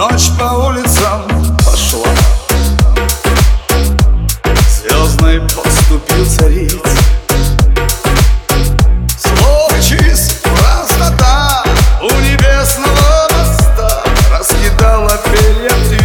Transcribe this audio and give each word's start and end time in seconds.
Ночь 0.00 0.30
по 0.38 0.44
улицам 0.44 1.28
пошла. 1.58 2.08
Звездный 4.66 5.40
поступил 5.42 6.24
царица, 6.24 6.78
Слово 9.18 9.74
чист, 9.82 10.40
красота 10.40 11.64
У 12.00 12.06
небесного 12.06 13.28
моста 13.36 14.02
Раскидала 14.32 15.20
перья 15.34 15.68
птиц. 15.84 16.00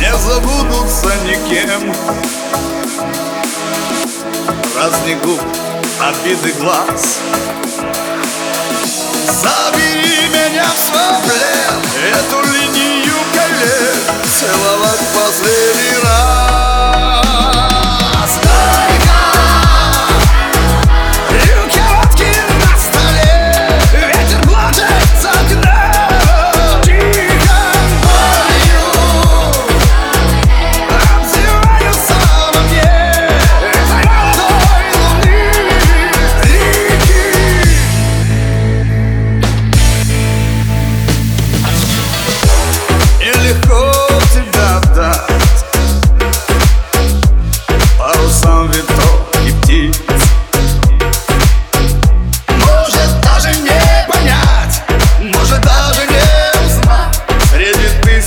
Не 0.00 0.12
никем 1.24 1.94
Разни 4.76 5.14
губ, 5.14 5.40
обиды 5.98 6.52
глаз. 6.60 7.20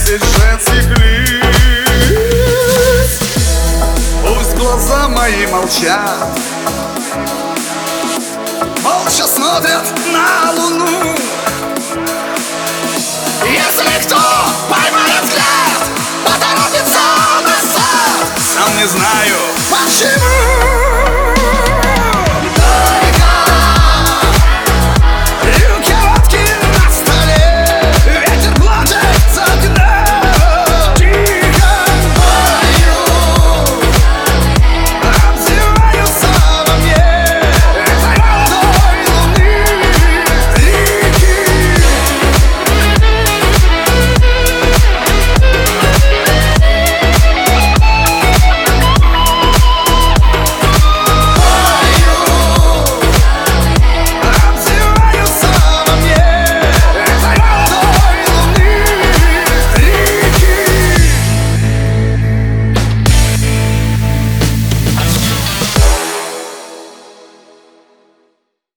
десять 0.08 0.24
женских 0.24 0.88
лиц 1.00 1.20
Пусть 4.26 4.56
глаза 4.56 5.10
мои 5.10 5.46
молчат. 5.48 6.30
Молча 8.84 9.28
смотрят 9.28 9.84
на 10.14 10.52
луну. 10.54 11.16
Если 13.44 14.06
кто 14.06 14.20
поймает 14.70 15.24
взгляд 15.24 15.82
Поторопится 16.26 17.00
назад 17.44 18.30
Сам 18.54 18.78
не 18.78 18.88
знаю 18.88 19.38
почему. 19.70 20.67